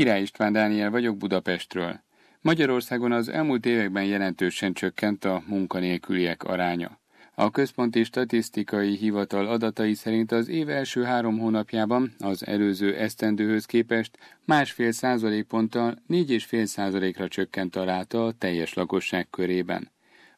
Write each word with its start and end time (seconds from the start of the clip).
Király 0.00 0.20
István 0.20 0.52
Dániel 0.52 0.90
vagyok 0.90 1.16
Budapestről. 1.16 2.00
Magyarországon 2.40 3.12
az 3.12 3.28
elmúlt 3.28 3.66
években 3.66 4.04
jelentősen 4.04 4.72
csökkent 4.72 5.24
a 5.24 5.42
munkanélküliek 5.46 6.42
aránya. 6.42 7.00
A 7.34 7.50
Központi 7.50 8.04
Statisztikai 8.04 8.96
Hivatal 8.96 9.46
adatai 9.46 9.94
szerint 9.94 10.32
az 10.32 10.48
év 10.48 10.68
első 10.68 11.02
három 11.02 11.38
hónapjában 11.38 12.14
az 12.18 12.46
előző 12.46 12.96
esztendőhöz 12.96 13.64
képest 13.64 14.18
másfél 14.44 14.92
százalékponttal 14.92 16.02
4,5 16.08 16.64
százalékra 16.64 17.28
csökkent 17.28 17.76
a 17.76 17.84
ráta 17.84 18.26
a 18.26 18.32
teljes 18.32 18.74
lakosság 18.74 19.30
körében. 19.30 19.90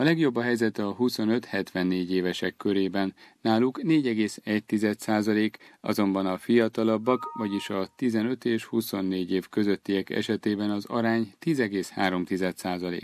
A 0.00 0.04
legjobb 0.04 0.36
a 0.36 0.42
helyzet 0.42 0.78
a 0.78 0.96
25-74 0.98 2.08
évesek 2.08 2.56
körében, 2.56 3.14
náluk 3.40 3.80
4,1%, 3.82 5.52
azonban 5.80 6.26
a 6.26 6.38
fiatalabbak, 6.38 7.32
vagyis 7.38 7.70
a 7.70 7.88
15 7.96 8.44
és 8.44 8.64
24 8.64 9.32
év 9.32 9.48
közöttiek 9.48 10.10
esetében 10.10 10.70
az 10.70 10.84
arány 10.84 11.32
10,3%. 11.44 13.00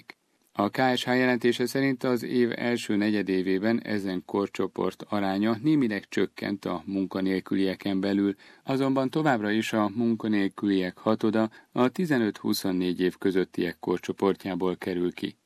A 0.53 0.71
KSH 0.71 1.07
jelentése 1.07 1.67
szerint 1.67 2.05
az 2.05 2.23
év 2.23 2.53
első 2.57 2.97
negyedévében 2.97 3.83
ezen 3.83 4.23
korcsoport 4.25 5.05
aránya 5.09 5.57
némileg 5.63 6.09
csökkent 6.09 6.65
a 6.65 6.83
munkanélkülieken 6.87 8.01
belül, 8.01 8.35
azonban 8.65 9.11
továbbra 9.11 9.51
is 9.51 9.73
a 9.73 9.91
munkanélküliek 9.95 10.99
hatoda 10.99 11.51
a 11.73 11.93
15-24 11.93 12.99
év 12.99 13.17
közöttiek 13.19 13.77
korcsoportjából 13.81 14.77
kerül 14.77 15.13
ki. 15.13 15.37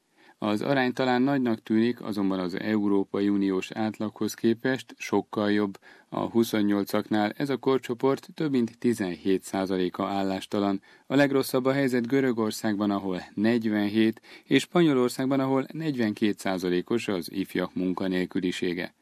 Az 0.41 0.63
arány 0.63 0.93
talán 0.93 1.23
nagynak 1.23 1.63
tűnik, 1.63 2.03
azonban 2.03 2.39
az 2.39 2.61
Európai 2.61 3.29
Uniós 3.29 3.71
átlaghoz 3.71 4.35
képest 4.35 4.95
sokkal 4.99 5.53
jobb. 5.53 5.79
A 6.09 6.31
28-aknál 6.31 7.39
ez 7.39 7.51
a 7.51 7.57
korcsoport 7.57 8.29
több 8.35 8.51
mint 8.51 8.79
17%-a 8.81 10.03
állástalan. 10.03 10.83
A 11.07 11.15
legrosszabb 11.15 11.65
a 11.65 11.73
helyzet 11.73 12.07
Görögországban, 12.07 12.91
ahol 12.91 13.23
47, 13.35 14.21
és 14.45 14.63
Spanyolországban, 14.63 15.41
ahol 15.41 15.67
42%-os 15.73 17.09
az 17.09 17.33
ifjak 17.33 17.75
munkanélkülisége. 17.75 18.95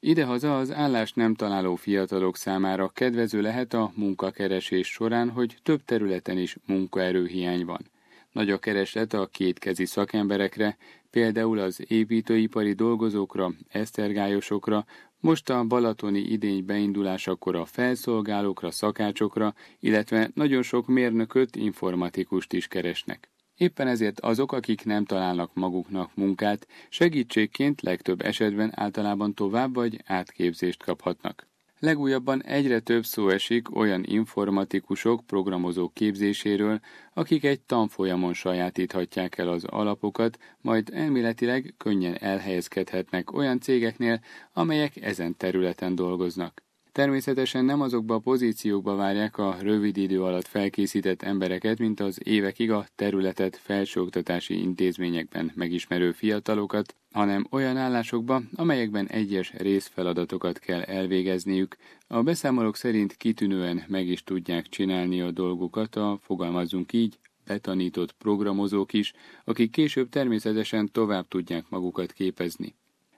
Idehaza 0.00 0.58
az 0.58 0.72
állást 0.72 1.16
nem 1.16 1.34
találó 1.34 1.74
fiatalok 1.74 2.36
számára 2.36 2.88
kedvező 2.88 3.40
lehet 3.40 3.74
a 3.74 3.92
munkakeresés 3.94 4.88
során, 4.88 5.30
hogy 5.30 5.56
több 5.62 5.84
területen 5.84 6.38
is 6.38 6.56
munkaerőhiány 6.66 7.64
van. 7.64 7.94
Nagy 8.36 8.50
a 8.50 8.58
kereslet 8.58 9.12
a 9.12 9.26
kétkezi 9.26 9.84
szakemberekre, 9.84 10.76
például 11.10 11.58
az 11.58 11.84
építőipari 11.88 12.72
dolgozókra, 12.72 13.52
esztergályosokra, 13.68 14.84
most 15.20 15.50
a 15.50 15.64
balatoni 15.64 16.18
idény 16.18 16.64
beindulásakor 16.64 17.56
a 17.56 17.64
felszolgálókra, 17.64 18.70
szakácsokra, 18.70 19.54
illetve 19.80 20.30
nagyon 20.34 20.62
sok 20.62 20.86
mérnököt, 20.86 21.56
informatikust 21.56 22.52
is 22.52 22.68
keresnek. 22.68 23.30
Éppen 23.54 23.86
ezért 23.86 24.20
azok, 24.20 24.52
akik 24.52 24.84
nem 24.84 25.04
találnak 25.04 25.54
maguknak 25.54 26.14
munkát, 26.14 26.66
segítségként 26.88 27.82
legtöbb 27.82 28.20
esetben 28.20 28.72
általában 28.74 29.34
tovább 29.34 29.74
vagy 29.74 30.02
átképzést 30.04 30.82
kaphatnak. 30.82 31.46
Legújabban 31.86 32.42
egyre 32.42 32.80
több 32.80 33.04
szó 33.04 33.28
esik 33.28 33.76
olyan 33.76 34.04
informatikusok, 34.06 35.26
programozók 35.26 35.94
képzéséről, 35.94 36.80
akik 37.14 37.44
egy 37.44 37.60
tanfolyamon 37.60 38.32
sajátíthatják 38.34 39.38
el 39.38 39.48
az 39.48 39.64
alapokat, 39.64 40.38
majd 40.60 40.90
elméletileg 40.92 41.74
könnyen 41.76 42.16
elhelyezkedhetnek 42.20 43.32
olyan 43.32 43.60
cégeknél, 43.60 44.20
amelyek 44.52 44.96
ezen 44.96 45.36
területen 45.36 45.94
dolgoznak. 45.94 46.65
Természetesen 46.96 47.64
nem 47.64 47.80
azokba 47.80 48.14
a 48.14 48.18
pozíciókba 48.18 48.94
várják 48.94 49.38
a 49.38 49.56
rövid 49.60 49.96
idő 49.96 50.22
alatt 50.22 50.46
felkészített 50.46 51.22
embereket, 51.22 51.78
mint 51.78 52.00
az 52.00 52.20
évekig 52.24 52.70
a 52.70 52.86
területet 52.94 53.56
felsőoktatási 53.56 54.60
intézményekben 54.60 55.52
megismerő 55.54 56.12
fiatalokat, 56.12 56.94
hanem 57.12 57.46
olyan 57.50 57.76
állásokba, 57.76 58.42
amelyekben 58.54 59.06
egyes 59.06 59.52
részfeladatokat 59.52 60.58
kell 60.58 60.80
elvégezniük. 60.80 61.76
A 62.06 62.22
beszámolók 62.22 62.76
szerint 62.76 63.16
kitűnően 63.16 63.82
meg 63.86 64.06
is 64.06 64.24
tudják 64.24 64.66
csinálni 64.68 65.20
a 65.20 65.30
dolgukat 65.30 65.96
a, 65.96 66.18
fogalmazzunk 66.20 66.92
így, 66.92 67.18
betanított 67.46 68.12
programozók 68.12 68.92
is, 68.92 69.12
akik 69.44 69.70
később 69.70 70.08
természetesen 70.08 70.92
tovább 70.92 71.28
tudják 71.28 71.64
magukat 71.68 72.12
képezni. 72.12 72.74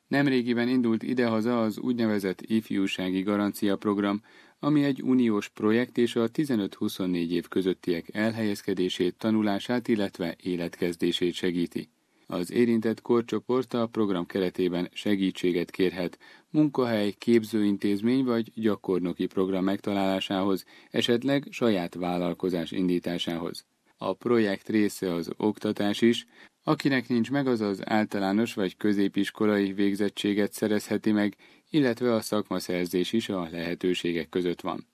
Nemrégiben 0.08 0.68
indult 0.68 1.02
idehaza 1.02 1.62
az 1.62 1.78
úgynevezett 1.78 2.40
ifjúsági 2.40 3.22
garancia 3.22 3.76
program, 3.76 4.22
ami 4.58 4.84
egy 4.84 5.02
uniós 5.02 5.48
projekt 5.48 5.98
és 5.98 6.16
a 6.16 6.28
15-24 6.28 7.30
év 7.30 7.48
közöttiek 7.48 8.14
elhelyezkedését, 8.14 9.16
tanulását, 9.16 9.88
illetve 9.88 10.36
életkezdését 10.42 11.34
segíti. 11.34 11.88
Az 12.26 12.52
érintett 12.52 13.00
korcsoport 13.00 13.74
a 13.74 13.86
program 13.86 14.26
keretében 14.26 14.88
segítséget 14.92 15.70
kérhet 15.70 16.18
munkahely, 16.50 17.10
képzőintézmény 17.10 18.24
vagy 18.24 18.52
gyakornoki 18.54 19.26
program 19.26 19.64
megtalálásához, 19.64 20.64
esetleg 20.90 21.46
saját 21.50 21.94
vállalkozás 21.94 22.70
indításához. 22.70 23.66
A 23.98 24.12
projekt 24.12 24.68
része 24.68 25.12
az 25.14 25.30
oktatás 25.36 26.00
is, 26.00 26.26
Akinek 26.68 27.08
nincs 27.08 27.30
meg, 27.30 27.46
az 27.46 27.60
az 27.60 27.88
általános 27.88 28.54
vagy 28.54 28.76
középiskolai 28.76 29.72
végzettséget 29.72 30.52
szerezheti 30.52 31.12
meg, 31.12 31.36
illetve 31.70 32.14
a 32.14 32.20
szakmaszerzés 32.20 33.12
is 33.12 33.28
a 33.28 33.48
lehetőségek 33.50 34.28
között 34.28 34.60
van. 34.60 34.86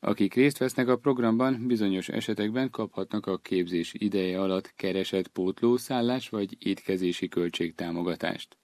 Akik 0.00 0.34
részt 0.34 0.58
vesznek 0.58 0.88
a 0.88 0.96
programban, 0.96 1.66
bizonyos 1.66 2.08
esetekben 2.08 2.70
kaphatnak 2.70 3.26
a 3.26 3.38
képzés 3.38 3.94
ideje 3.98 4.40
alatt 4.40 4.72
keresett 4.76 5.28
pótló, 5.28 5.76
szállás 5.76 6.28
vagy 6.28 6.56
étkezési 6.66 7.28
költségtámogatást. 7.28 8.56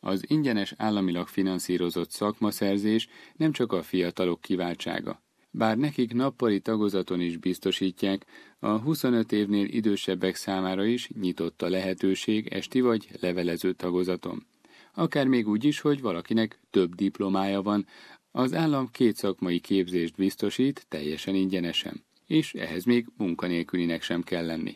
Az 0.00 0.24
ingyenes 0.30 0.74
államilag 0.76 1.28
finanszírozott 1.28 2.10
szakmaszerzés 2.10 3.08
nem 3.36 3.52
csak 3.52 3.72
a 3.72 3.82
fiatalok 3.82 4.40
kiváltsága. 4.40 5.22
Bár 5.56 5.76
nekik 5.76 6.12
nappali 6.12 6.60
tagozaton 6.60 7.20
is 7.20 7.36
biztosítják, 7.36 8.26
a 8.58 8.68
25 8.68 9.32
évnél 9.32 9.64
idősebbek 9.64 10.34
számára 10.34 10.84
is 10.84 11.08
nyitott 11.20 11.62
a 11.62 11.68
lehetőség 11.68 12.46
esti 12.46 12.80
vagy 12.80 13.08
levelező 13.20 13.72
tagozaton. 13.72 14.46
Akár 14.94 15.26
még 15.26 15.48
úgy 15.48 15.64
is, 15.64 15.80
hogy 15.80 16.00
valakinek 16.00 16.60
több 16.70 16.94
diplomája 16.94 17.62
van, 17.62 17.86
az 18.30 18.54
állam 18.54 18.90
két 18.90 19.16
szakmai 19.16 19.60
képzést 19.60 20.14
biztosít 20.14 20.86
teljesen 20.88 21.34
ingyenesen, 21.34 22.04
és 22.26 22.54
ehhez 22.54 22.84
még 22.84 23.06
munkanélkülinek 23.16 24.02
sem 24.02 24.22
kell 24.22 24.46
lenni. 24.46 24.74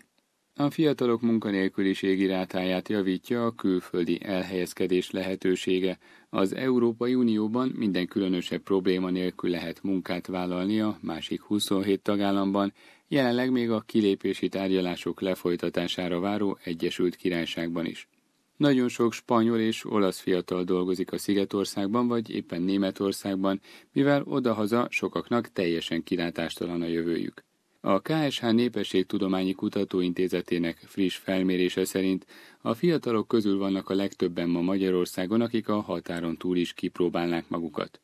A 0.61 0.71
fiatalok 0.71 1.21
munkanélküliségi 1.21 2.27
rátáját 2.27 2.89
javítja 2.89 3.45
a 3.45 3.55
külföldi 3.55 4.25
elhelyezkedés 4.25 5.11
lehetősége. 5.11 5.99
Az 6.31 6.55
Európai 6.55 7.15
Unióban 7.15 7.69
minden 7.77 8.07
különösebb 8.07 8.63
probléma 8.63 9.11
nélkül 9.11 9.51
lehet 9.51 9.83
munkát 9.83 10.27
vállalni 10.27 10.81
a 10.81 10.99
másik 11.01 11.43
27 11.43 12.03
tagállamban, 12.03 12.73
jelenleg 13.09 13.51
még 13.51 13.71
a 13.71 13.81
kilépési 13.81 14.49
tárgyalások 14.49 15.21
lefolytatására 15.21 16.21
váró 16.21 16.59
Egyesült 16.65 17.17
Királyságban 17.17 17.87
is. 17.87 18.09
Nagyon 18.57 18.89
sok 18.89 19.13
spanyol 19.13 19.59
és 19.59 19.85
olasz 19.85 20.21
fiatal 20.21 20.65
dolgozik 20.65 21.13
a 21.13 21.19
Szigetországban 21.19 22.09
vagy 22.09 22.31
éppen 22.31 22.63
Németországban, 22.63 23.61
mivel 23.93 24.23
odahaza 24.23 24.87
sokaknak 24.91 25.53
teljesen 25.53 26.03
kilátástalan 26.03 26.83
a 26.83 26.87
jövőjük. 26.87 27.47
A 27.89 28.01
KSH 28.01 28.53
Népességtudományi 28.53 29.53
Kutatóintézetének 29.53 30.77
friss 30.77 31.17
felmérése 31.17 31.85
szerint 31.85 32.27
a 32.61 32.75
fiatalok 32.75 33.29
közül 33.29 33.59
vannak 33.59 33.89
a 33.89 33.95
legtöbben 33.95 34.49
ma 34.49 34.61
Magyarországon, 34.61 35.41
akik 35.41 35.69
a 35.69 35.81
határon 35.81 36.37
túl 36.37 36.57
is 36.57 36.73
kipróbálnák 36.73 37.49
magukat. 37.49 38.01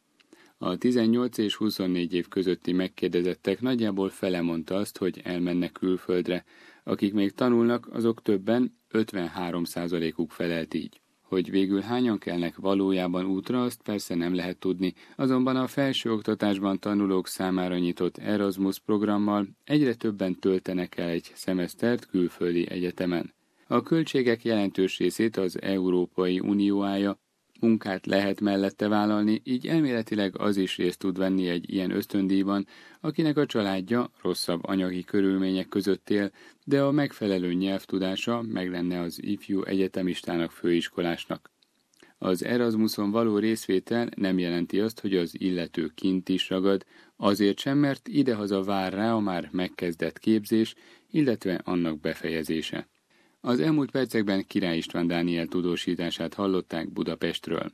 A 0.59 0.77
18 0.77 1.39
és 1.39 1.55
24 1.55 2.15
év 2.15 2.28
közötti 2.28 2.72
megkérdezettek 2.72 3.61
nagyjából 3.61 4.09
fele 4.09 4.41
mondta 4.41 4.75
azt, 4.75 4.99
hogy 4.99 5.21
elmennek 5.25 5.72
külföldre, 5.72 6.45
akik 6.84 7.13
még 7.13 7.33
tanulnak, 7.33 7.89
azok 7.92 8.22
többen 8.22 8.78
53%-uk 8.91 10.30
felelt 10.30 10.75
így. 10.75 11.01
Hogy 11.34 11.51
végül 11.51 11.81
hányan 11.81 12.19
kelnek 12.19 12.57
valójában 12.57 13.27
útra, 13.27 13.63
azt 13.63 13.83
persze 13.83 14.15
nem 14.15 14.34
lehet 14.34 14.59
tudni, 14.59 14.95
azonban 15.16 15.57
a 15.57 15.66
felsőoktatásban 15.66 16.78
tanulók 16.78 17.27
számára 17.28 17.78
nyitott 17.78 18.19
Erasmus 18.19 18.78
programmal 18.78 19.47
egyre 19.65 19.95
többen 19.95 20.39
töltenek 20.39 20.98
el 20.98 21.09
egy 21.09 21.31
szemesztert 21.34 22.07
külföldi 22.07 22.71
egyetemen. 22.71 23.34
A 23.66 23.83
költségek 23.83 24.45
jelentős 24.45 24.98
részét 24.98 25.36
az 25.36 25.63
Európai 25.63 26.41
Unió 26.41 26.83
állja, 26.83 27.19
munkát 27.60 28.06
lehet 28.06 28.41
mellette 28.41 28.89
vállalni, 28.89 29.41
így 29.45 29.66
elméletileg 29.66 30.39
az 30.39 30.56
is 30.56 30.77
részt 30.77 30.98
tud 30.98 31.18
venni 31.18 31.48
egy 31.48 31.72
ilyen 31.72 31.91
ösztöndíjban, 31.91 32.66
akinek 33.01 33.36
a 33.36 33.47
családja 33.47 34.10
rosszabb 34.22 34.66
anyagi 34.66 35.04
körülmények 35.04 35.68
között 35.68 36.10
él, 36.10 36.30
de 36.65 36.83
a 36.83 36.91
megfelelő 36.91 37.53
nyelvtudása 37.53 38.42
meg 38.42 38.71
lenne 38.71 39.01
az 39.01 39.22
ifjú 39.22 39.62
egyetemistának 39.62 40.51
főiskolásnak. 40.51 41.53
Az 42.18 42.45
Erasmuson 42.45 43.10
való 43.10 43.39
részvétel 43.39 44.09
nem 44.16 44.39
jelenti 44.39 44.80
azt, 44.80 45.01
hogy 45.01 45.16
az 45.16 45.41
illető 45.41 45.91
kint 45.95 46.28
is 46.28 46.48
ragad, 46.48 46.84
azért 47.16 47.59
sem, 47.59 47.78
mert 47.78 48.09
idehaza 48.09 48.62
vár 48.62 48.92
rá 48.92 49.15
a 49.15 49.21
már 49.21 49.48
megkezdett 49.53 50.18
képzés, 50.18 50.74
illetve 51.10 51.60
annak 51.65 52.01
befejezése. 52.01 52.89
Az 53.46 53.60
elmúlt 53.60 53.91
percekben 53.91 54.46
Király 54.46 54.76
István 54.76 55.06
Dániel 55.06 55.46
tudósítását 55.46 56.34
hallották 56.34 56.92
Budapestről. 56.92 57.72